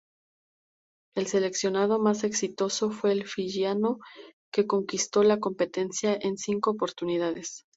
[1.15, 3.99] El seleccionado más exitoso fue el fiyiano,
[4.51, 7.65] que conquistó la competencia en cinco oportunidades.